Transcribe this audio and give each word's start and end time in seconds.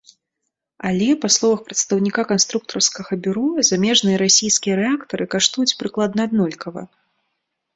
Але, 0.91 1.09
па 1.25 1.29
словах 1.35 1.59
прадстаўніка 1.67 2.21
канструктарскага 2.31 3.11
бюро, 3.27 3.45
замежныя 3.69 4.15
і 4.19 4.21
расійскія 4.25 4.73
рэактары 4.81 5.25
каштуюць 5.35 5.71
прыкладна 5.83 6.19
аднолькава. 6.31 6.81